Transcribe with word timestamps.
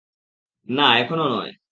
না, 0.67 0.87
এখনো 0.97 1.25
নয়। 1.29 1.51